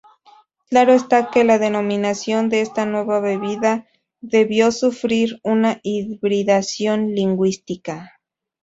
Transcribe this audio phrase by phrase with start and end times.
[0.71, 3.85] Claro está que la denominación de esta nueva bebida
[4.19, 8.11] debió sufrir una hibridación lingüística.